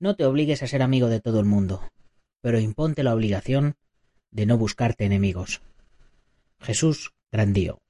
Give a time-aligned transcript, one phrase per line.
[0.00, 1.82] No te obligues a ser amigo de todo el mundo,
[2.40, 3.74] pero imponte la obligación
[4.30, 5.60] de no buscarte enemigos.
[6.58, 7.80] Jesús Grandío.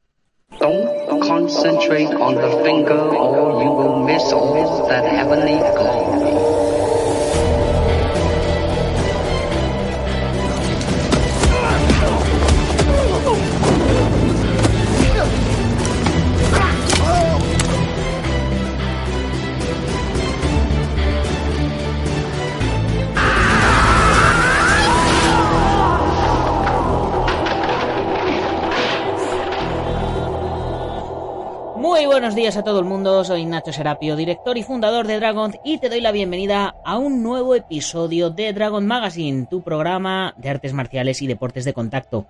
[32.41, 35.91] Días a todo el mundo, soy Nacho Serapio, director y fundador de Dragon y te
[35.91, 41.20] doy la bienvenida a un nuevo episodio de Dragon Magazine, tu programa de artes marciales
[41.20, 42.25] y deportes de contacto.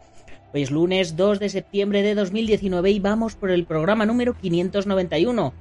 [0.53, 5.53] Hoy es lunes 2 de septiembre de 2019 y vamos por el programa número 591.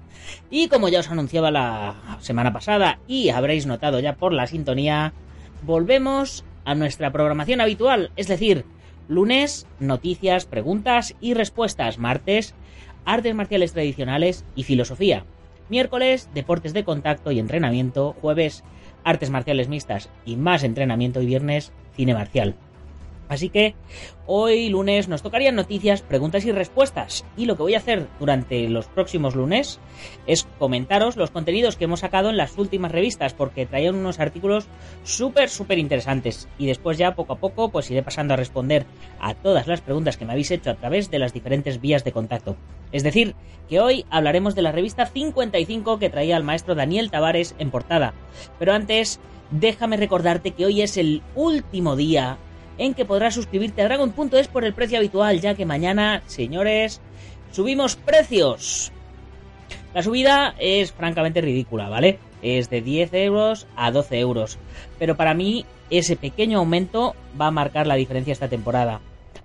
[0.49, 5.13] Y como ya os anunciaba la semana pasada y habréis notado ya por la sintonía,
[5.61, 8.65] volvemos a nuestra programación habitual, es decir,
[9.07, 12.55] lunes, noticias, preguntas y respuestas, martes,
[13.05, 15.25] artes marciales tradicionales y filosofía.
[15.69, 18.15] Miércoles, deportes de contacto y entrenamiento.
[18.21, 18.63] Jueves,
[19.03, 21.21] artes marciales mixtas y más entrenamiento.
[21.21, 22.55] Y viernes, cine marcial.
[23.29, 23.75] Así que
[24.25, 27.23] hoy lunes nos tocarían noticias, preguntas y respuestas.
[27.37, 29.79] Y lo que voy a hacer durante los próximos lunes
[30.25, 34.67] es comentaros los contenidos que hemos sacado en las últimas revistas, porque traían unos artículos
[35.03, 36.49] súper, súper interesantes.
[36.57, 38.85] Y después ya poco a poco pues iré pasando a responder
[39.21, 42.11] a todas las preguntas que me habéis hecho a través de las diferentes vías de
[42.11, 42.57] contacto.
[42.91, 43.35] Es decir,
[43.69, 48.15] que hoy hablaremos de la revista 55 que traía el maestro Daniel Tavares en portada.
[48.57, 49.19] Pero antes,
[49.51, 52.39] déjame recordarte que hoy es el último día
[52.79, 57.01] en que podrás suscribirte a Dragon.es por el precio habitual, ya que mañana, señores,
[57.51, 58.91] subimos precios.
[59.93, 62.19] La subida es francamente ridícula, ¿vale?
[62.41, 64.57] Es de 10 euros a 12 euros.
[64.97, 69.01] Pero para mí ese pequeño aumento va a marcar la diferencia esta temporada.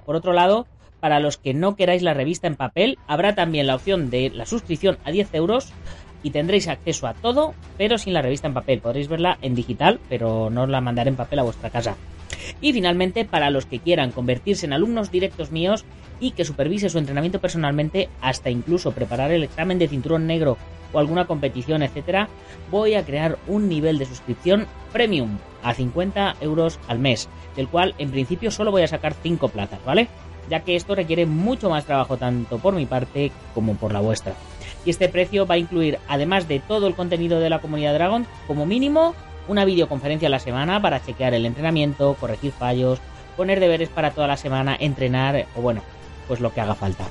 [0.06, 0.66] Por otro lado,
[1.00, 4.46] para los que no queráis la revista en papel, habrá también la opción de la
[4.46, 5.72] suscripción a 10 euros
[6.22, 8.80] y tendréis acceso a todo, pero sin la revista en papel.
[8.80, 11.96] Podréis verla en digital, pero no os la mandaré en papel a vuestra casa.
[12.60, 15.84] Y finalmente, para los que quieran convertirse en alumnos directos míos
[16.20, 20.56] y que supervise su entrenamiento personalmente, hasta incluso preparar el examen de cinturón negro
[20.92, 22.28] o alguna competición, etcétera,
[22.70, 27.94] voy a crear un nivel de suscripción premium a 50 euros al mes, del cual
[27.98, 30.08] en principio solo voy a sacar 5 plazas, ¿vale?
[30.48, 34.34] Ya que esto requiere mucho más trabajo tanto por mi parte como por la vuestra.
[34.84, 38.26] Y este precio va a incluir, además de todo el contenido de la comunidad Dragon,
[38.46, 39.14] como mínimo
[39.48, 43.00] una videoconferencia a la semana para chequear el entrenamiento, corregir fallos,
[43.36, 45.82] poner deberes para toda la semana, entrenar o bueno,
[46.28, 47.04] pues lo que haga falta.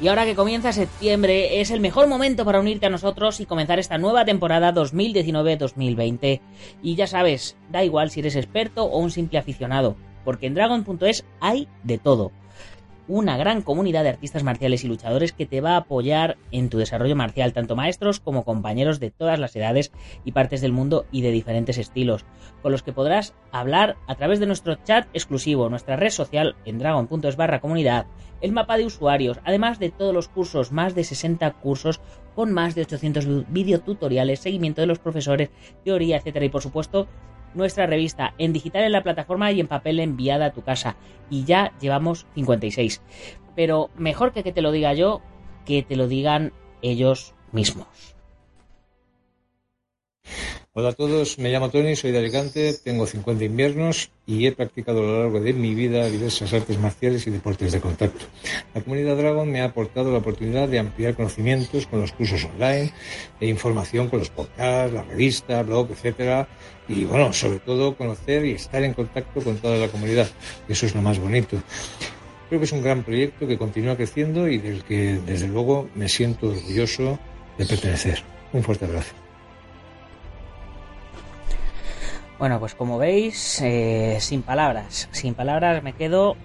[0.00, 3.80] Y ahora que comienza septiembre es el mejor momento para unirte a nosotros y comenzar
[3.80, 6.40] esta nueva temporada 2019-2020.
[6.82, 11.24] Y ya sabes, da igual si eres experto o un simple aficionado, porque en Dragon.es
[11.40, 12.30] hay de todo
[13.08, 16.78] una gran comunidad de artistas marciales y luchadores que te va a apoyar en tu
[16.78, 19.90] desarrollo marcial, tanto maestros como compañeros de todas las edades
[20.24, 22.26] y partes del mundo y de diferentes estilos,
[22.62, 26.78] con los que podrás hablar a través de nuestro chat exclusivo, nuestra red social en
[26.78, 28.06] dragon.es barra comunidad,
[28.40, 32.00] el mapa de usuarios, además de todos los cursos, más de 60 cursos
[32.34, 35.50] con más de 800 videotutoriales, seguimiento de los profesores,
[35.84, 37.08] teoría, etcétera, y por supuesto
[37.54, 40.96] nuestra revista en digital en la plataforma y en papel enviada a tu casa.
[41.30, 43.02] Y ya llevamos 56.
[43.54, 45.20] Pero mejor que que te lo diga yo,
[45.64, 48.17] que te lo digan ellos mismos.
[50.74, 55.00] Hola a todos, me llamo Tony, soy de Alicante, tengo 50 inviernos y he practicado
[55.00, 58.26] a lo largo de mi vida diversas artes marciales y deportes de contacto.
[58.74, 62.92] La comunidad Dragon me ha aportado la oportunidad de ampliar conocimientos con los cursos online,
[63.40, 66.46] e información con los podcasts, la revista, blog, etcétera,
[66.86, 70.28] y bueno, sobre todo conocer y estar en contacto con toda la comunidad.
[70.68, 71.60] Eso es lo más bonito.
[72.48, 76.08] Creo que es un gran proyecto que continúa creciendo y del que desde luego me
[76.08, 77.18] siento orgulloso
[77.58, 78.22] de pertenecer.
[78.52, 79.27] Un fuerte abrazo.
[82.38, 86.36] Bueno, pues como veis, eh, sin palabras, sin palabras me quedo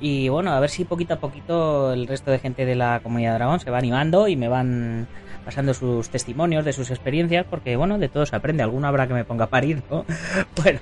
[0.00, 3.34] y bueno, a ver si poquito a poquito el resto de gente de la comunidad
[3.34, 5.06] Dragón se va animando y me van
[5.44, 9.14] pasando sus testimonios de sus experiencias, porque bueno, de todo se aprende, alguna habrá que
[9.14, 10.04] me ponga a parir, ¿no?
[10.60, 10.80] Bueno,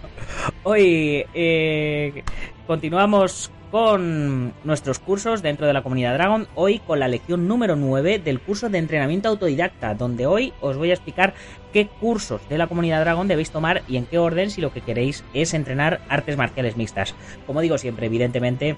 [0.62, 2.24] hoy eh,
[2.66, 8.20] continuamos con nuestros cursos dentro de la comunidad Dragon, hoy con la lección número 9
[8.20, 11.34] del curso de entrenamiento autodidacta, donde hoy os voy a explicar
[11.72, 14.80] qué cursos de la comunidad Dragon debéis tomar y en qué orden si lo que
[14.80, 17.16] queréis es entrenar artes marciales mixtas.
[17.48, 18.76] Como digo siempre, evidentemente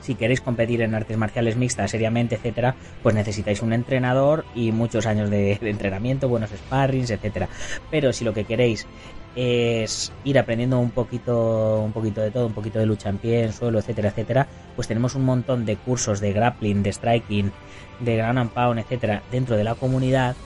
[0.00, 2.74] Si queréis competir en artes marciales mixtas seriamente, etcétera,
[3.04, 7.48] pues necesitáis un entrenador y muchos años de, entrenamiento, buenos sparrings, etcétera.
[7.90, 8.86] Pero si lo que queréis
[9.34, 13.44] es ir aprendiendo un poquito, un poquito de todo, un poquito de lucha en pie,
[13.44, 14.46] en suelo, etcétera, etcétera,
[14.76, 17.52] pues tenemos un montón de cursos de grappling, de striking,
[18.00, 20.36] de ground and pound, etcétera, dentro de la comunidad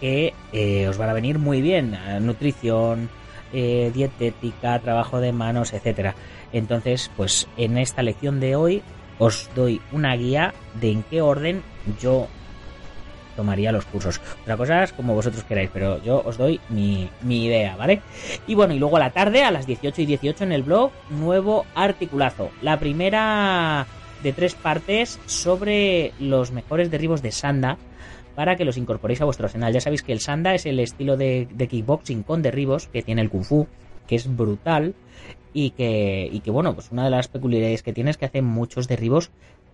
[0.00, 1.96] que eh, os van a venir muy bien.
[2.20, 3.10] Nutrición,
[3.52, 6.14] eh, dietética, trabajo de manos, etcétera.
[6.52, 8.82] Entonces, pues en esta lección de hoy
[9.18, 11.62] os doy una guía de en qué orden
[12.00, 12.28] yo
[13.40, 14.20] tomaría los cursos.
[14.42, 18.02] Otra cosa es como vosotros queráis, pero yo os doy mi, mi, idea, ¿vale?
[18.46, 20.90] Y bueno, y luego a la tarde, a las 18 y 18 en el blog,
[21.08, 22.50] nuevo articulazo.
[22.60, 23.86] La primera
[24.22, 27.78] de tres partes sobre los mejores derribos de Sanda
[28.34, 29.72] para que los incorporéis a vuestro arsenal.
[29.72, 33.22] Ya sabéis que el Sanda es el estilo de, de kickboxing con derribos que tiene
[33.22, 33.66] el Kung Fu,
[34.06, 34.94] que es brutal
[35.54, 38.42] y que, y que bueno, pues una de las peculiaridades que tiene es que hace
[38.42, 39.30] muchos derribos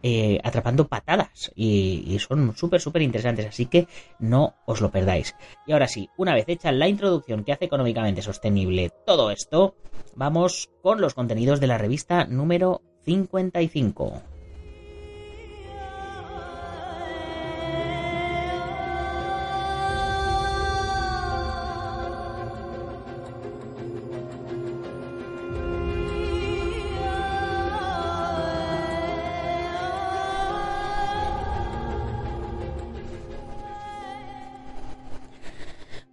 [0.09, 3.89] eh, atrapando patadas y, y son súper, súper interesantes, así que
[4.21, 5.35] no os lo perdáis.
[5.67, 9.75] Y ahora sí, una vez hecha la introducción que hace económicamente sostenible todo esto,
[10.15, 14.36] vamos con los contenidos de la revista número 55.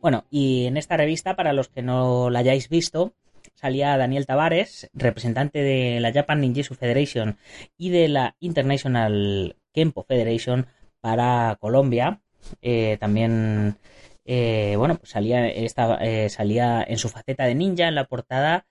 [0.03, 3.13] Bueno, y en esta revista, para los que no la hayáis visto,
[3.55, 7.37] salía Daniel Tavares, representante de la Japan Ninjutsu Federation
[7.77, 10.67] y de la International Kempo Federation
[10.99, 12.19] para Colombia.
[12.61, 13.77] Eh, también,
[14.25, 18.65] eh, bueno, pues salía, eh, salía en su faceta de ninja en la portada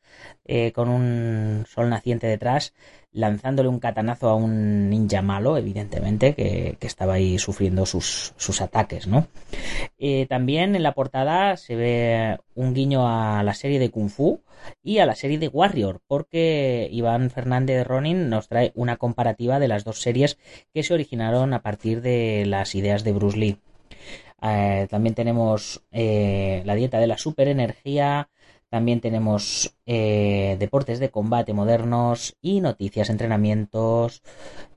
[0.44, 2.72] eh, con un sol naciente detrás
[3.12, 8.60] lanzándole un catanazo a un ninja malo, evidentemente, que, que estaba ahí sufriendo sus, sus
[8.62, 9.26] ataques, ¿no?
[9.98, 14.40] Eh, también en la portada se ve un guiño a la serie de Kung Fu
[14.82, 19.68] y a la serie de Warrior, porque Iván Fernández Ronin nos trae una comparativa de
[19.68, 20.38] las dos series
[20.72, 23.58] que se originaron a partir de las ideas de Bruce Lee.
[24.42, 28.28] Eh, también tenemos eh, la dieta de la superenergía,
[28.72, 34.22] también tenemos eh, deportes de combate modernos y noticias, entrenamientos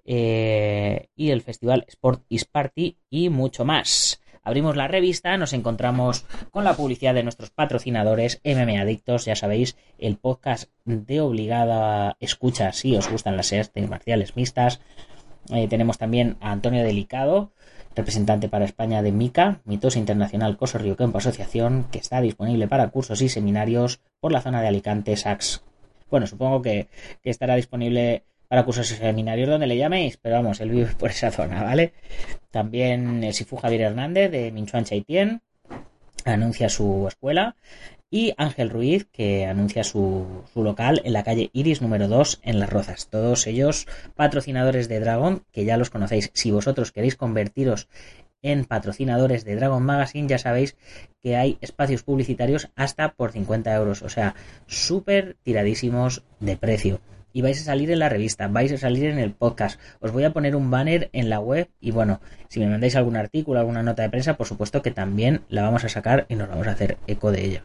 [0.03, 4.21] eh, y el festival Sport is Party y mucho más.
[4.43, 9.77] Abrimos la revista, nos encontramos con la publicidad de nuestros patrocinadores MMA Adictos, ya sabéis,
[9.97, 14.81] el podcast de obligada escucha si os gustan las artes marciales mixtas.
[15.53, 17.53] Eh, tenemos también a Antonio Delicado,
[17.95, 22.89] representante para España de MICA, Mitosa Internacional Coso Río Campo Asociación, que está disponible para
[22.89, 25.63] cursos y seminarios por la zona de Alicante, Sax.
[26.09, 26.87] Bueno, supongo que,
[27.21, 31.09] que estará disponible para cursos y seminarios donde le llaméis, pero vamos, él vive por
[31.09, 31.93] esa zona, ¿vale?
[32.51, 35.41] También el Sifu Javier Hernández de Minchuan Chaitien
[36.33, 37.55] anuncia su escuela
[38.09, 42.59] y Ángel Ruiz que anuncia su, su, local en la calle Iris número 2 en
[42.59, 43.07] Las Rozas.
[43.09, 46.31] Todos ellos patrocinadores de Dragon, que ya los conocéis.
[46.33, 47.87] Si vosotros queréis convertiros
[48.41, 50.77] en patrocinadores de Dragon Magazine, ya sabéis
[51.21, 54.35] que hay espacios publicitarios hasta por 50 euros, o sea,
[54.67, 57.01] súper tiradísimos de precio.
[57.35, 59.77] Y vais a salir en la revista, vais a salir en el podcast.
[59.99, 63.17] Os voy a poner un banner en la web y bueno, si me mandáis algún
[63.17, 66.47] artículo, alguna nota de prensa, por supuesto que también la vamos a sacar y nos
[66.47, 67.63] vamos a hacer eco de ella.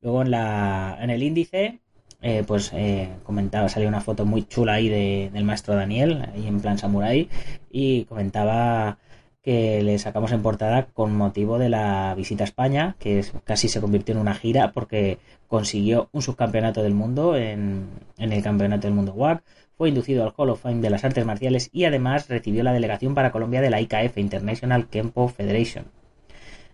[0.00, 1.78] Luego en, la, en el índice,
[2.22, 6.48] eh, pues eh, comentaba, salía una foto muy chula ahí de, del maestro Daniel, ahí
[6.48, 7.28] en plan samurai,
[7.70, 8.98] y comentaba
[9.46, 13.80] que le sacamos en portada con motivo de la visita a España, que casi se
[13.80, 17.86] convirtió en una gira porque consiguió un subcampeonato del mundo en,
[18.18, 19.44] el campeonato del mundo WAC,
[19.76, 23.14] fue inducido al Hall of Fame de las artes marciales y además recibió la delegación
[23.14, 25.84] para Colombia de la IKF, International Kempo Federation.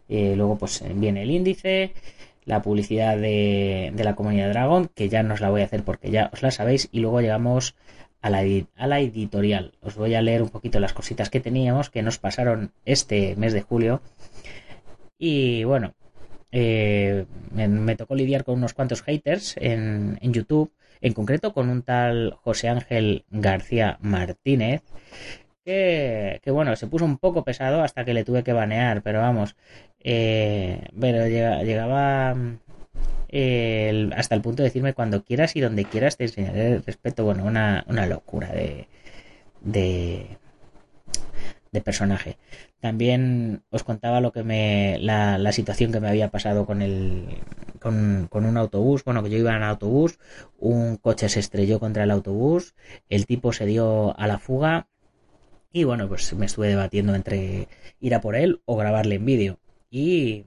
[0.09, 1.93] Eh, luego pues viene el índice,
[2.47, 5.85] la publicidad de, de, la comunidad Dragon, que ya no os la voy a hacer
[5.85, 7.75] porque ya os la sabéis, y luego llegamos
[8.23, 8.45] a la,
[8.76, 9.73] a la editorial.
[9.83, 13.52] Os voy a leer un poquito las cositas que teníamos, que nos pasaron este mes
[13.52, 14.00] de julio.
[15.19, 15.95] Y bueno,
[16.52, 21.83] eh, me, tocó lidiar con unos cuantos haters en, en, YouTube, en concreto con un
[21.83, 24.83] tal José Ángel García Martínez,
[25.64, 29.21] que, que, bueno, se puso un poco pesado hasta que le tuve que banear, pero
[29.21, 29.57] vamos,
[30.00, 32.35] eh, pero llegaba
[34.15, 37.45] hasta el punto de decirme cuando quieras y donde quieras te enseñaré el respeto, bueno,
[37.45, 38.89] una, una locura de,
[39.62, 40.39] de,
[41.73, 42.37] de personaje.
[42.81, 47.39] También os contaba lo que me la, la, situación que me había pasado con el
[47.81, 50.19] con, con, un autobús, bueno, que yo iba en autobús,
[50.59, 52.75] un coche se estrelló contra el autobús,
[53.09, 54.89] el tipo se dio a la fuga
[55.73, 57.69] y bueno, pues me estuve debatiendo entre
[58.01, 59.59] ir a por él o grabarle en vídeo.
[59.91, 60.47] Y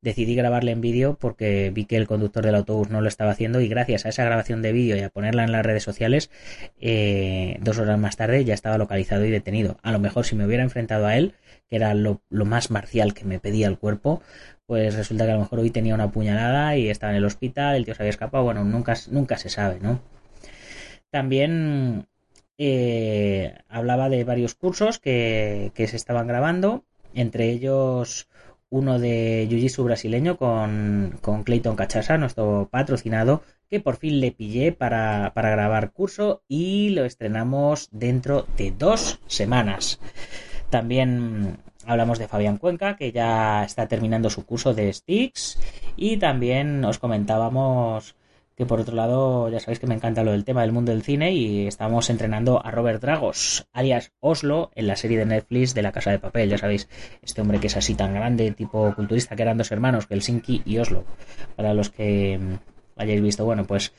[0.00, 3.60] decidí grabarle en vídeo porque vi que el conductor del autobús no lo estaba haciendo
[3.60, 6.30] y gracias a esa grabación de vídeo y a ponerla en las redes sociales,
[6.80, 9.78] eh, dos horas más tarde ya estaba localizado y detenido.
[9.82, 11.34] A lo mejor si me hubiera enfrentado a él,
[11.68, 14.22] que era lo, más marcial que me pedía el cuerpo,
[14.66, 17.76] pues resulta que a lo mejor hoy tenía una puñalada y estaba en el hospital,
[17.76, 20.00] el tío se había escapado, bueno, nunca, nunca se sabe, ¿no?
[21.10, 22.06] También
[22.62, 26.84] eh, hablaba de varios cursos que, se estaban grabando,
[27.14, 28.28] entre ellos
[28.70, 34.72] uno de Jiu-Jitsu brasileño con, con Clayton Cachasa, nuestro patrocinado, que por fin le pillé
[34.72, 40.00] para, para, grabar curso y lo estrenamos dentro de dos semanas.
[40.70, 45.58] También hablamos de Fabián Cuenca, que ya está terminando su curso de Sticks
[45.96, 48.14] y también os comentábamos
[48.60, 51.02] que por otro lado ya sabéis que me encanta lo del tema del mundo del
[51.02, 55.80] cine y estamos entrenando a Robert Dragos, alias Oslo, en la serie de Netflix de
[55.80, 56.86] La Casa de Papel, ya sabéis,
[57.22, 60.76] este hombre que es así tan grande, tipo culturista, que eran dos hermanos, Helsinki y
[60.76, 61.06] Oslo.
[61.56, 62.38] Para los que
[62.96, 63.94] hayáis visto, bueno, pues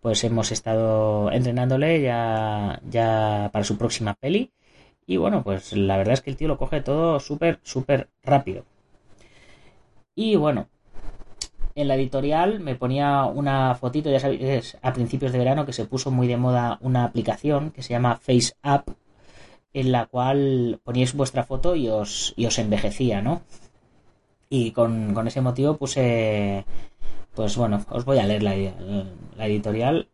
[0.00, 4.50] pues hemos estado entrenándole ya, ya para su próxima peli.
[5.06, 8.64] Y bueno, pues la verdad es que el tío lo coge todo súper, súper rápido.
[10.14, 10.68] Y bueno,
[11.76, 15.84] en la editorial me ponía una fotito, ya sabéis, a principios de verano que se
[15.84, 18.88] puso muy de moda una aplicación que se llama Face App,
[19.74, 23.42] en la cual poníais vuestra foto y os, y os envejecía, ¿no?
[24.48, 26.64] Y con, ese motivo puse,
[27.34, 30.08] pues bueno, os voy a leer la, editorial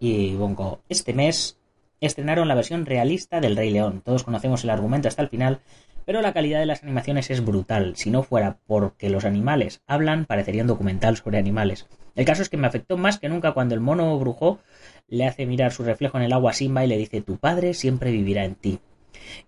[0.00, 1.56] y pongo, este mes
[2.00, 4.02] estrenaron la versión realista del Rey León.
[4.04, 5.60] Todos conocemos el argumento hasta el final,
[6.06, 7.96] pero la calidad de las animaciones es brutal.
[7.96, 11.88] Si no fuera porque los animales hablan, parecería un documental sobre animales.
[12.14, 14.60] El caso es que me afectó más que nunca cuando el mono brujo
[15.08, 18.12] le hace mirar su reflejo en el agua Simba y le dice tu padre siempre
[18.12, 18.78] vivirá en ti.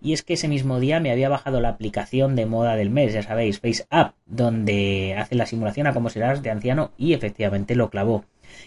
[0.01, 3.13] Y es que ese mismo día me había bajado la aplicación de moda del mes,
[3.13, 7.75] ya sabéis, Face Up, donde hace la simulación a cómo serás de anciano y efectivamente
[7.75, 8.25] lo clavó.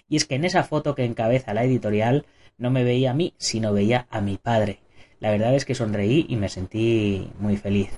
[0.08, 2.24] Y es que en esa foto que encabeza la editorial
[2.56, 4.80] no me veía a mí, sino veía a mi padre.
[5.22, 7.90] La verdad es que sonreí y me sentí muy feliz.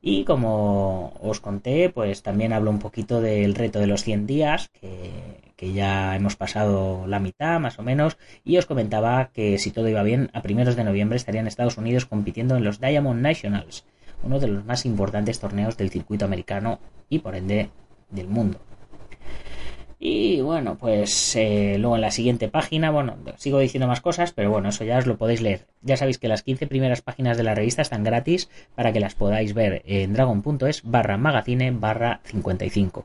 [0.00, 4.68] Y como os conté, pues también hablo un poquito del reto de los 100 días,
[4.68, 9.88] que, ya hemos pasado la mitad más o menos, y os comentaba que si todo
[9.88, 13.84] iba bien, a primeros de noviembre estarían Estados Unidos compitiendo en los Diamond Nationals,
[14.22, 17.70] uno de los más importantes torneos del circuito americano y por ende
[18.10, 18.60] del mundo.
[20.04, 24.50] Y bueno, pues eh, luego en la siguiente página, bueno, sigo diciendo más cosas, pero
[24.50, 25.68] bueno, eso ya os lo podéis leer.
[25.80, 29.14] Ya sabéis que las 15 primeras páginas de la revista están gratis para que las
[29.14, 33.04] podáis ver en dragon.es barra magazine barra 55.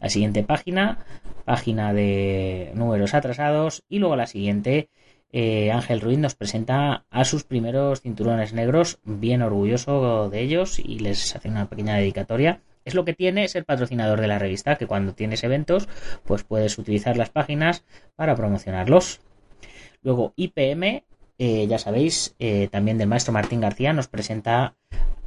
[0.00, 1.04] La siguiente página,
[1.44, 4.90] página de números atrasados y luego la siguiente,
[5.32, 11.00] eh, Ángel Ruiz nos presenta a sus primeros cinturones negros, bien orgulloso de ellos y
[11.00, 14.86] les hace una pequeña dedicatoria es lo que tiene ser patrocinador de la revista, que
[14.86, 15.88] cuando tienes eventos,
[16.24, 17.84] pues puedes utilizar las páginas
[18.16, 19.20] para promocionarlos.
[20.02, 21.04] Luego IPM,
[21.38, 24.74] eh, ya sabéis, eh, también del maestro Martín García, nos presenta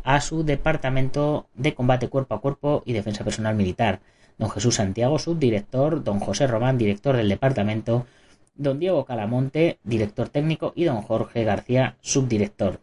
[0.03, 4.01] a su departamento de combate cuerpo a cuerpo y defensa personal militar.
[4.37, 8.05] Don Jesús Santiago, subdirector, don José Román, director del departamento,
[8.53, 12.79] don Diego Calamonte, director técnico, y don Jorge García, subdirector.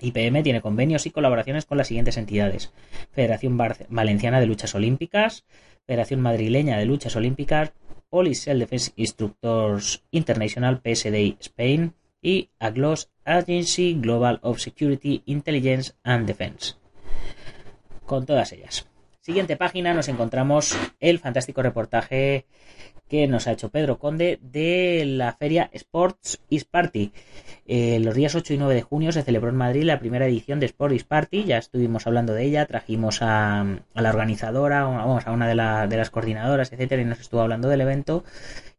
[0.00, 2.72] IPM tiene convenios y colaboraciones con las siguientes entidades:
[3.12, 5.44] Federación Valenciana de Luchas Olímpicas,
[5.86, 7.72] Federación Madrileña de Luchas Olímpicas,
[8.08, 16.26] Police Self Defense Instructors International PSDI Spain y AGLOS Agency Global of Security, Intelligence and
[16.26, 16.74] Defense.
[18.04, 18.86] Con todas ellas.
[19.26, 22.46] Siguiente página nos encontramos el fantástico reportaje
[23.08, 27.10] que nos ha hecho Pedro Conde de la feria Sports is Party.
[27.66, 30.60] Eh, los días 8 y 9 de junio se celebró en Madrid la primera edición
[30.60, 35.32] de Sports is Party, ya estuvimos hablando de ella, trajimos a, la organizadora, vamos, a
[35.32, 38.22] una de, de, las coordinadoras, etcétera, y nos estuvo hablando del evento.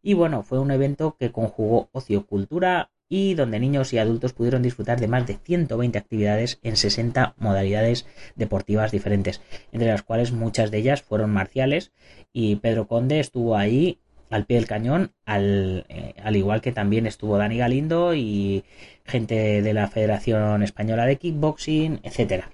[0.02, 4.62] Y bueno, fue un evento que conjugó ocio, cultura y donde niños y adultos pudieron
[4.62, 10.72] disfrutar de más de 120 actividades en 60 modalidades deportivas diferentes, entre las cuales muchas
[10.72, 11.92] de ellas fueron marciales
[12.34, 14.00] y Pedro Conde estuvo ahí
[14.30, 18.66] al pie del cañón, al, eh, al, igual que también estuvo Dani Galindo y
[19.06, 22.50] gente de la Federación Española de Kickboxing, etcétera.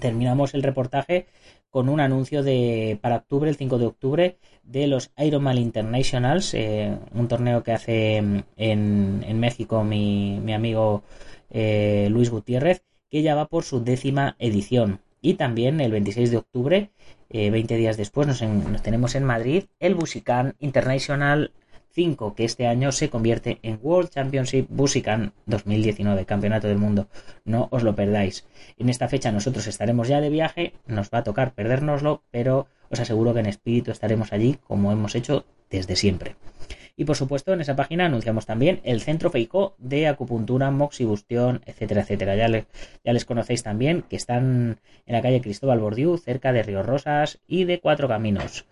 [0.00, 1.26] Terminamos el reportaje
[1.70, 4.36] con un anuncio de para octubre, el 5 de octubre,
[4.68, 11.02] de los Ironman Internationals, eh, un torneo que hace en, en México mi, mi amigo
[11.50, 15.00] eh, Luis Gutiérrez, que ya va por su décima edición.
[15.20, 16.90] Y también el 26 de octubre,
[17.30, 21.50] 20 días después, nos, nos, tenemos en Madrid el Busican International
[21.90, 27.08] 5, que este año se convierte en World Championship Busican 2019, Campeonato del Mundo.
[27.44, 28.46] No os lo perdáis.
[28.76, 33.00] En esta fecha nosotros estaremos ya de viaje, nos va a tocar perdérnoslo, pero os
[33.00, 36.36] aseguro que en espíritu estaremos allí como hemos hecho desde siempre.
[36.96, 42.00] Y por supuesto, en esa página anunciamos también el Centro Feicó de acupuntura, moxibustión, etcétera,
[42.00, 42.34] etcétera.
[42.34, 46.82] Ya, ya les conocéis también que están en la calle Cristóbal Bordiú, cerca de Río
[46.82, 48.64] Rosas y de Cuatro Caminos.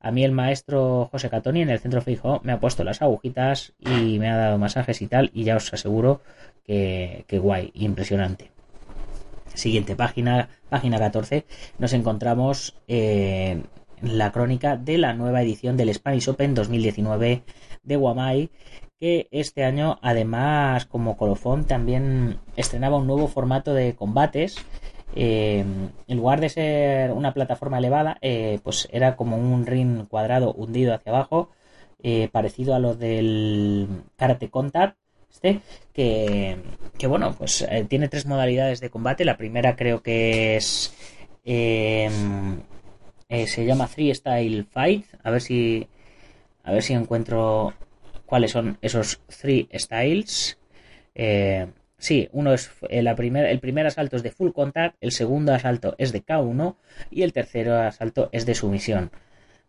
[0.00, 3.74] A mí el maestro José Catoni en el Centro Feijó me ha puesto las agujitas
[3.78, 6.22] y me ha dado masajes y tal, y ya os aseguro
[6.64, 8.55] que, que guay, impresionante.
[9.56, 11.46] Siguiente página, página 14,
[11.78, 13.66] nos encontramos en
[14.02, 17.42] la crónica de la nueva edición del Spanish Open 2019
[17.82, 18.50] de Guamai,
[19.00, 24.56] que este año además como colofón también estrenaba un nuevo formato de combates.
[25.14, 25.64] Eh,
[26.06, 30.92] en lugar de ser una plataforma elevada, eh, pues era como un ring cuadrado hundido
[30.92, 31.48] hacia abajo,
[32.02, 34.98] eh, parecido a lo del Karate Contact,
[35.30, 35.60] este,
[35.92, 36.56] que,
[36.98, 39.24] que bueno, pues tiene tres modalidades de combate.
[39.24, 40.94] La primera creo que es
[41.44, 45.06] se llama Style Fight.
[45.22, 45.88] A ver si
[46.64, 47.74] a ver si encuentro
[48.26, 50.58] cuáles son esos three styles.
[51.98, 55.94] Sí, uno es eh, la el primer asalto es de full contact, el segundo asalto
[55.98, 56.76] es de K1
[57.10, 59.10] y el tercero asalto es de sumisión.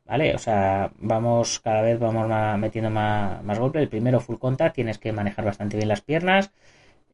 [0.07, 0.33] ¿Vale?
[0.35, 2.27] O sea, vamos cada vez vamos
[2.59, 3.79] metiendo más, más golpe.
[3.79, 6.51] El primero full contact, tienes que manejar bastante bien las piernas.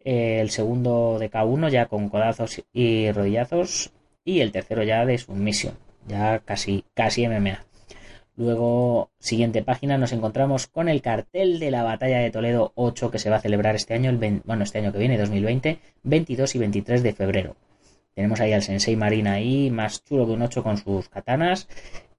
[0.05, 3.91] Eh, el segundo de K1 ya con codazos y rodillazos.
[4.23, 5.75] Y el tercero ya de sumisión.
[6.07, 7.65] Ya casi, casi MMA.
[8.35, 13.19] Luego, siguiente página, nos encontramos con el cartel de la Batalla de Toledo 8 que
[13.19, 16.59] se va a celebrar este año, el bueno, este año que viene, 2020, 22 y
[16.59, 17.55] 23 de febrero.
[18.15, 21.67] Tenemos ahí al Sensei Marina ahí, más chulo que un 8 con sus katanas.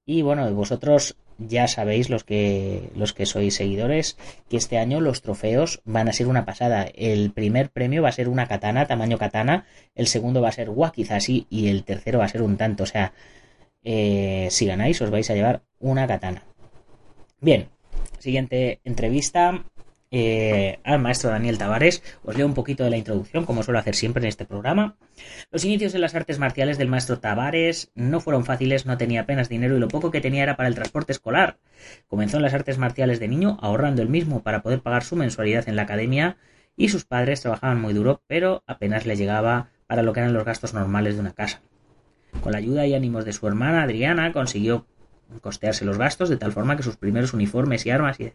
[0.06, 4.16] Y bueno, vosotros ya sabéis, los que, los que sois seguidores,
[4.48, 6.86] que este año los trofeos van a ser una pasada.
[6.94, 9.66] El primer premio va a ser una katana, tamaño katana.
[9.94, 12.84] El segundo va a ser wakizashi y el tercero va a ser un tanto.
[12.84, 13.12] O sea,
[13.82, 16.44] eh, si ganáis os vais a llevar una katana.
[17.40, 17.68] Bien,
[18.18, 19.64] siguiente entrevista
[20.16, 22.00] eh, al maestro Daniel Tavares.
[22.22, 24.96] Os leo un poquito de la introducción, como suelo hacer siempre en este programa.
[25.50, 29.48] Los inicios en las artes marciales del maestro Tavares no fueron fáciles, no tenía apenas
[29.48, 31.58] dinero y lo poco que tenía era para el transporte escolar.
[32.06, 35.68] Comenzó en las artes marciales de niño, ahorrando el mismo para poder pagar su mensualidad
[35.68, 36.36] en la academia
[36.76, 40.44] y sus padres trabajaban muy duro, pero apenas le llegaba para lo que eran los
[40.44, 41.60] gastos normales de una casa.
[42.40, 44.86] Con la ayuda y ánimos de su hermana Adriana consiguió
[45.40, 48.32] costearse los gastos de tal forma que sus primeros uniformes y armas y,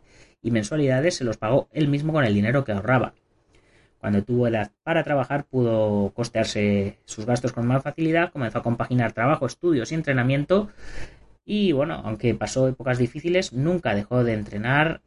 [0.51, 3.13] mensualidades se los pagó él mismo con el dinero que ahorraba.
[3.99, 9.12] Cuando tuvo edad para trabajar pudo costearse sus gastos con más facilidad, comenzó a compaginar
[9.12, 10.69] trabajo, estudios y entrenamiento
[11.51, 15.01] y bueno, aunque pasó épocas difíciles, nunca dejó de entrenar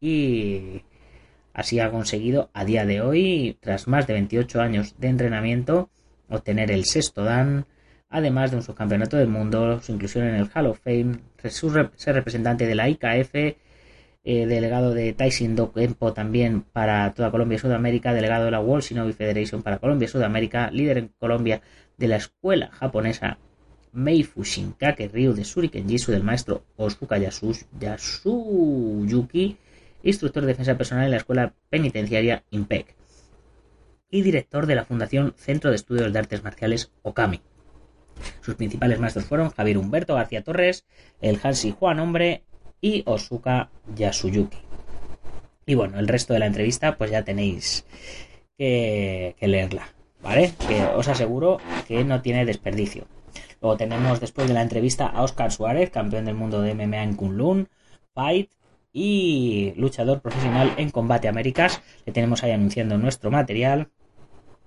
[0.00, 0.82] y
[1.52, 5.90] así ha conseguido a día de hoy, tras más de 28 años de entrenamiento,
[6.28, 7.66] obtener el sexto dan,
[8.08, 11.18] además de un subcampeonato del mundo, su inclusión en el Hall of Fame,
[11.96, 17.58] ser representante de la IKF, eh, delegado de Taishin Kempo también para toda Colombia y
[17.58, 21.62] Sudamérica, delegado de la World Shinobi Federation para Colombia y Sudamérica, líder en Colombia
[21.96, 23.38] de la escuela japonesa
[23.92, 27.16] Meifu Shinkake Ryu de Shuriken Jitsu del maestro Osuka
[27.80, 29.56] Yasuyuki,
[30.02, 32.94] instructor de defensa personal en la escuela penitenciaria IMPEC
[34.10, 37.40] y director de la Fundación Centro de Estudios de Artes Marciales Okami.
[38.40, 40.84] Sus principales maestros fueron Javier Humberto García Torres,
[41.20, 42.44] el Hansi Juan Hombre
[42.80, 44.58] y Osuka Yasuyuki.
[45.66, 47.84] Y bueno, el resto de la entrevista pues ya tenéis
[48.56, 49.88] que, leerla,
[50.22, 50.52] ¿vale?
[50.66, 53.06] Que os aseguro que no tiene desperdicio.
[53.60, 57.16] Luego tenemos después de la entrevista a Oscar Suárez, campeón del mundo de MMA en
[57.16, 57.68] Kunlun,
[58.14, 58.50] Fight
[58.92, 61.82] y luchador profesional en Combate Américas.
[62.06, 63.90] Le tenemos ahí anunciando nuestro material.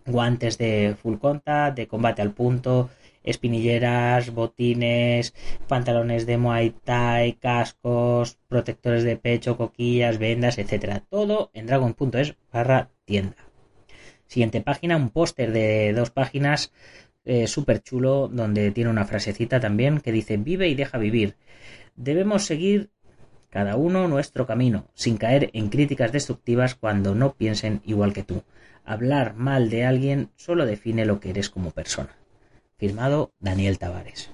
[0.06, 2.90] Guantes de full contact, de combate al punto,
[3.24, 5.34] espinilleras, botines,
[5.68, 11.04] pantalones de Muay Thai, cascos, protectores de pecho, coquillas, vendas, etcétera.
[11.10, 13.38] Todo en dragon.es barra tienda.
[14.28, 16.72] Siguiente página, un póster de dos páginas
[17.24, 21.36] eh, súper chulo donde tiene una frasecita también que dice vive y deja vivir.
[21.96, 22.90] Debemos seguir
[23.50, 28.44] cada uno nuestro camino, sin caer en críticas destructivas cuando no piensen igual que tú.
[28.86, 32.16] Hablar mal de alguien solo define lo que eres como persona.
[32.82, 34.32] Firmado Daniel Tavares.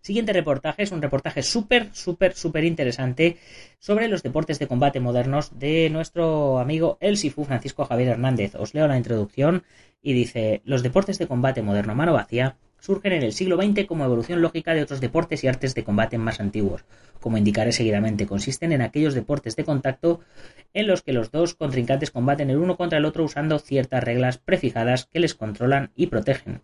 [0.00, 3.38] Siguiente reportaje es un reportaje súper, súper, súper interesante
[3.80, 8.54] sobre los deportes de combate modernos de nuestro amigo El Sifu Francisco Javier Hernández.
[8.54, 9.64] Os leo la introducción
[10.00, 14.04] y dice: Los deportes de combate moderno mano vacía surgen en el siglo XX como
[14.04, 16.84] evolución lógica de otros deportes y artes de combate más antiguos.
[17.18, 20.20] Como indicaré seguidamente, consisten en aquellos deportes de contacto
[20.72, 24.38] en los que los dos contrincantes combaten el uno contra el otro usando ciertas reglas
[24.38, 26.62] prefijadas que les controlan y protegen.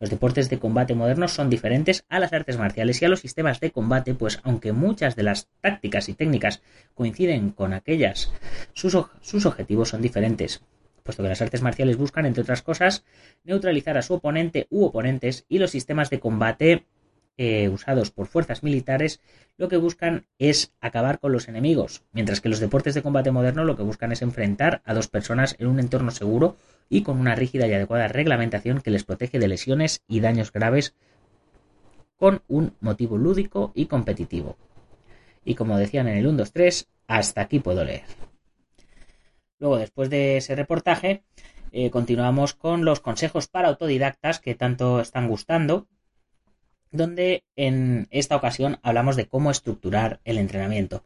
[0.00, 3.60] Los deportes de combate modernos son diferentes a las artes marciales y a los sistemas
[3.60, 6.62] de combate, pues aunque muchas de las tácticas y técnicas
[6.94, 8.32] coinciden con aquellas,
[8.72, 10.62] sus, sus objetivos son diferentes.
[11.02, 13.04] Puesto que las artes marciales buscan, entre otras cosas,
[13.44, 16.86] neutralizar a su oponente u oponentes y los sistemas de combate
[17.42, 19.22] eh, usados por fuerzas militares
[19.56, 23.64] lo que buscan es acabar con los enemigos, mientras que los deportes de combate moderno
[23.64, 26.58] lo que buscan es enfrentar a dos personas en un entorno seguro
[26.90, 30.94] y con una rígida y adecuada reglamentación que les protege de lesiones y daños graves
[32.16, 34.58] con un motivo lúdico y competitivo.
[35.42, 38.04] Y como decían en el 1, 2, 3, hasta aquí puedo leer.
[39.58, 41.22] Luego, después de ese reportaje,
[41.72, 45.86] eh, continuamos con los consejos para autodidactas que tanto están gustando,
[46.90, 51.04] donde en esta ocasión hablamos de cómo estructurar el entrenamiento.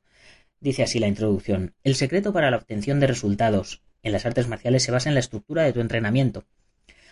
[0.61, 1.75] Dice así la introducción.
[1.83, 5.21] El secreto para la obtención de resultados en las artes marciales se basa en la
[5.21, 6.45] estructura de tu entrenamiento.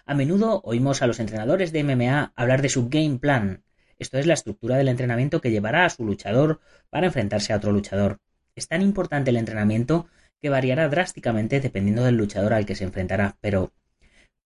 [0.05, 3.63] A menudo oímos a los entrenadores de MMA hablar de su game plan.
[3.99, 7.73] Esto es la estructura del entrenamiento que llevará a su luchador para enfrentarse a otro
[7.73, 8.21] luchador.
[8.57, 10.07] Es tan importante el entrenamiento
[10.41, 13.37] que variará drásticamente dependiendo del luchador al que se enfrentará.
[13.41, 13.73] Pero,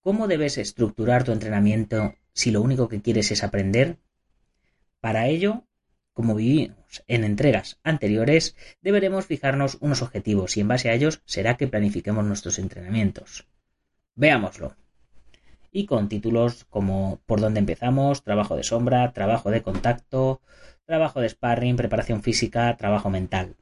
[0.00, 3.96] ¿cómo debes estructurar tu entrenamiento si lo único que quieres es aprender?
[5.00, 5.64] Para ello,
[6.12, 11.56] como vivimos en entregas anteriores, deberemos fijarnos unos objetivos y en base a ellos será
[11.56, 13.46] que planifiquemos nuestros entrenamientos.
[14.14, 14.76] Veámoslo.
[15.70, 20.40] Y con títulos como Por dónde empezamos, Trabajo de sombra, Trabajo de contacto,
[20.86, 23.56] Trabajo de sparring, Preparación física, Trabajo mental.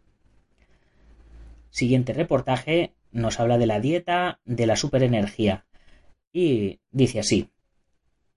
[1.71, 5.67] Siguiente reportaje nos habla de la dieta de la superenergía.
[6.33, 7.51] Y dice así.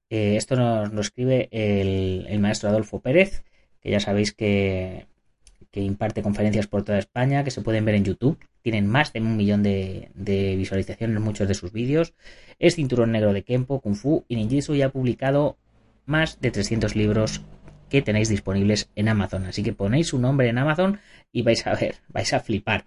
[0.10, 3.44] Eh, esto nos lo escribe el maestro Adolfo Pérez
[3.82, 5.06] que ya sabéis que,
[5.74, 8.40] imparte conferencias por toda España, que se pueden ver en YouTube.
[8.64, 10.10] Tienen más de un millón de,
[10.58, 12.16] visualizaciones en muchos de sus vídeos.
[12.58, 15.56] Es cinturón negro de Kempo, Kung Fu y Ninjitsu y ha publicado
[16.08, 17.44] más de 300 libros
[17.90, 19.46] que tenéis disponibles en Amazon.
[19.46, 21.00] Así que ponéis su nombre en Amazon
[21.32, 22.86] y vais a ver, vais a flipar.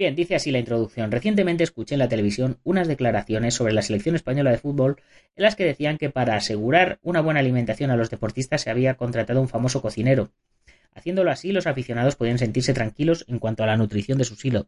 [0.00, 1.10] Bien, dice así la introducción.
[1.10, 4.96] Recientemente escuché en la televisión unas declaraciones sobre la selección española de fútbol
[5.36, 8.94] en las que decían que para asegurar una buena alimentación a los deportistas se había
[8.94, 10.30] contratado un famoso cocinero.
[10.94, 14.64] Haciéndolo así, los aficionados podían sentirse tranquilos en cuanto a la nutrición de sus hilos.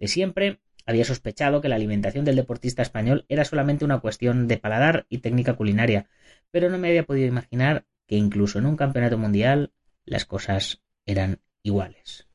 [0.00, 4.56] De siempre había sospechado que la alimentación del deportista español era solamente una cuestión de
[4.56, 6.06] paladar y técnica culinaria,
[6.50, 9.70] pero no me había podido imaginar que incluso en un campeonato mundial
[10.04, 12.26] las cosas eran iguales.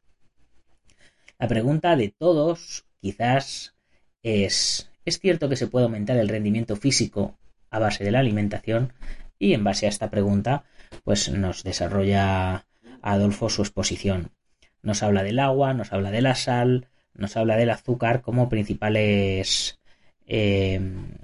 [1.39, 3.75] La pregunta de todos quizás
[4.23, 7.37] es, ¿es cierto que se puede aumentar el rendimiento físico
[7.69, 8.93] a base de la alimentación?
[9.37, 10.63] Y en base a esta pregunta,
[11.03, 12.65] pues nos desarrolla
[13.03, 14.31] Adolfo su exposición.
[14.81, 19.79] Nos habla del agua, nos habla de la sal, nos habla del azúcar como principales
[20.25, 21.17] em,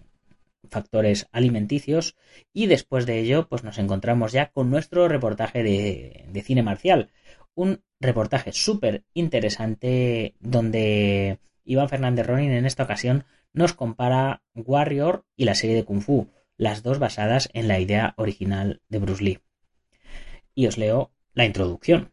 [0.69, 2.15] factores alimenticios
[2.53, 7.09] y después de ello pues nos encontramos ya con nuestro reportaje de, de cine marcial
[7.55, 15.45] un reportaje súper interesante donde Iván Fernández Ronin en esta ocasión nos compara Warrior y
[15.45, 19.39] la serie de Kung Fu, las dos basadas en la idea original de Bruce Lee.
[20.55, 22.11] Y os leo la introducción.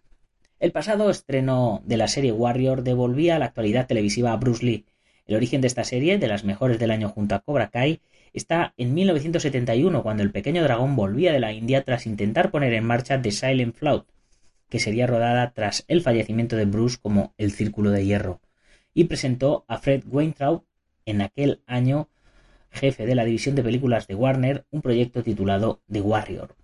[0.59, 4.87] El pasado estreno de la serie Warrior devolvía a la actualidad televisiva a Bruce Lee.
[5.27, 8.01] El origen de esta serie, de las mejores del año junto a Cobra Kai,
[8.33, 12.85] está en 1971, cuando el pequeño dragón volvía de la India tras intentar poner en
[12.85, 14.07] marcha The Silent Flout,
[14.71, 18.41] que sería rodada tras el fallecimiento de Bruce como El Círculo de Hierro,
[18.95, 20.65] y presentó a Fred Weintraub,
[21.05, 22.09] en aquel año
[22.71, 26.57] jefe de la división de películas de Warner, un proyecto titulado The Warrior.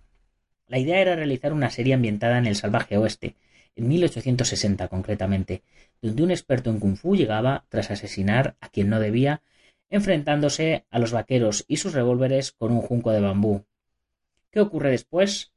[0.67, 3.35] La idea era realizar una serie ambientada en el salvaje oeste,
[3.75, 5.63] en 1860 concretamente,
[6.01, 9.41] donde un experto en kung fu llegaba, tras asesinar a quien no debía,
[9.89, 13.65] enfrentándose a los vaqueros y sus revólveres con un junco de bambú.
[14.51, 15.53] ¿Qué ocurre después?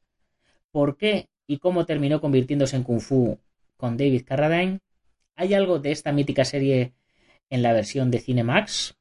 [0.71, 3.41] ¿Por qué y cómo terminó convirtiéndose en Kung Fu
[3.77, 4.79] con David Carradine.
[5.35, 6.93] ¿Hay algo de esta mítica serie
[7.49, 8.95] en la versión de Cinemax?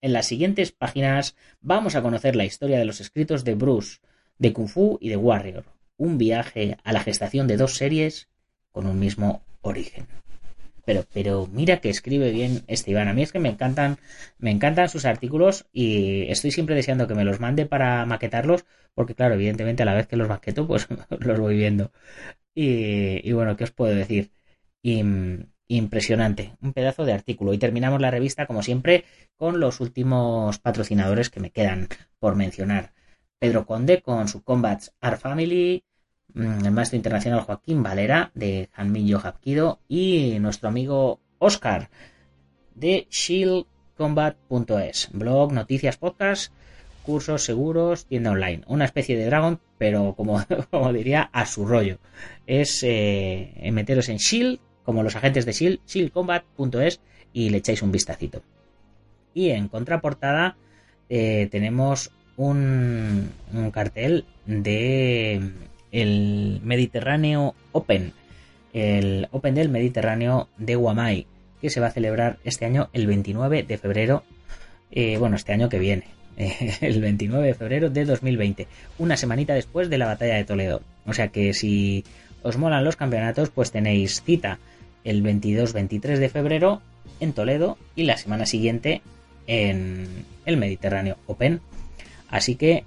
[0.00, 3.98] En las siguientes páginas vamos a conocer la historia de los escritos de Bruce,
[4.38, 5.64] de Kung Fu y de Warrior,
[5.96, 8.28] un viaje a la gestación de dos series
[8.70, 10.06] con un mismo origen.
[10.86, 13.08] Pero, pero mira que escribe bien este Iván.
[13.08, 13.98] A mí es que me encantan,
[14.38, 19.14] me encantan sus artículos y estoy siempre deseando que me los mande para maquetarlos, porque
[19.14, 20.88] claro, evidentemente a la vez que los maqueto, pues
[21.20, 21.92] los voy viendo.
[22.54, 24.30] Y, y bueno, ¿qué os puedo decir?
[25.68, 27.52] Impresionante, un pedazo de artículo.
[27.52, 29.04] Y terminamos la revista, como siempre,
[29.36, 31.88] con los últimos patrocinadores que me quedan
[32.20, 32.92] por mencionar.
[33.40, 35.82] Pedro Conde con su Combats Art Family,
[36.36, 41.90] el maestro internacional Joaquín Valera de Hanmiyo Hapkido y nuestro amigo Oscar
[42.74, 46.52] de shieldcombat.es, blog, noticias, podcast,
[47.02, 48.62] cursos seguros, tienda online.
[48.66, 51.98] Una especie de Dragon, pero como, como diría, a su rollo.
[52.46, 57.00] Es eh, meteros en Shield como los agentes de SHIELD, shieldcombat.es
[57.32, 58.42] y le echáis un vistacito.
[59.34, 60.56] Y en contraportada
[61.08, 63.32] eh, tenemos un,
[63.72, 65.50] cartel de
[65.92, 68.12] el Mediterráneo Open,
[68.72, 71.26] el Open del Mediterráneo de Guamay,
[71.60, 74.24] que se va a celebrar este año el 29 de febrero,
[74.90, 76.04] eh, bueno, este año que viene,
[76.80, 78.66] el 29 de febrero de 2020,
[78.98, 80.82] una semanita después de la batalla de Toledo.
[81.06, 82.04] O sea que si
[82.42, 84.58] os molan los campeonatos, pues tenéis cita
[85.04, 86.82] el 22-23 de febrero
[87.20, 89.02] en Toledo y la semana siguiente
[89.46, 91.60] en el Mediterráneo Open.
[92.28, 92.84] Así que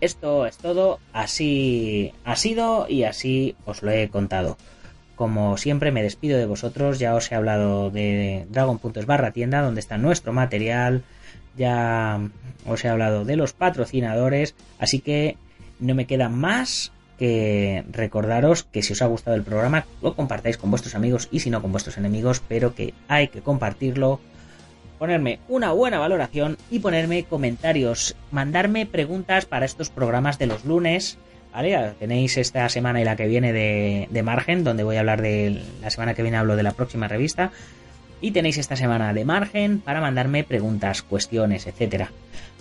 [0.00, 4.56] esto es todo, así ha sido y así os lo he contado.
[5.16, 9.80] Como siempre me despido de vosotros, ya os he hablado de Dragon.es barra tienda donde
[9.80, 11.02] está nuestro material,
[11.56, 12.20] ya
[12.66, 15.36] os he hablado de los patrocinadores, así que
[15.78, 20.56] no me queda más que recordaros que si os ha gustado el programa lo compartáis
[20.56, 24.20] con vuestros amigos y si no con vuestros enemigos, pero que hay que compartirlo,
[25.00, 31.16] ponerme una buena valoración y ponerme comentarios, mandarme preguntas para estos programas de los lunes.
[31.54, 31.94] ¿Vale?
[31.98, 35.62] Tenéis esta semana y la que viene de, de margen, donde voy a hablar de
[35.80, 37.50] la semana que viene hablo de la próxima revista.
[38.20, 42.10] Y tenéis esta semana de margen para mandarme preguntas, cuestiones, etcétera.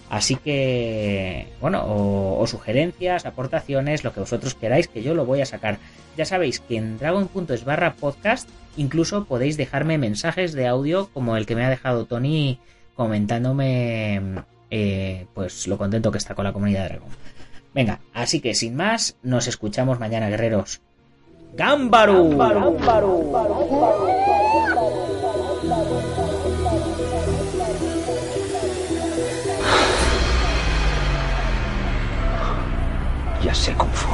[0.09, 5.45] Así que, bueno, o, sugerencias, aportaciones, lo que vosotros queráis, que yo lo voy a
[5.45, 5.77] sacar.
[6.15, 8.49] Ya sabéis que en dragon.es barra podcast
[8.79, 12.59] Incluso podéis dejarme mensajes de audio como el que me ha dejado Tony
[12.95, 14.21] comentándome
[14.71, 17.09] eh, pues lo contento que está con la comunidad de Dragon.
[17.75, 20.79] Venga, así que sin más, nos escuchamos mañana, guerreros.
[21.55, 22.29] ¡Gámbaro!
[33.43, 34.09] Ya sé Kung Fu.